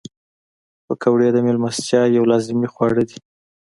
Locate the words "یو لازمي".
2.15-2.67